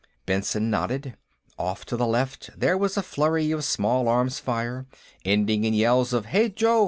Benson 0.25 0.71
nodded. 0.71 1.15
Off 1.59 1.85
on 1.93 1.99
the 1.99 2.07
left, 2.07 2.49
there 2.57 2.75
was 2.75 2.97
a 2.97 3.03
flurry 3.03 3.51
of 3.51 3.63
small 3.63 4.07
arms 4.07 4.39
fire, 4.39 4.87
ending 5.25 5.63
in 5.63 5.75
yells 5.75 6.11
of 6.11 6.25
"Hey, 6.25 6.49
Joe! 6.49 6.79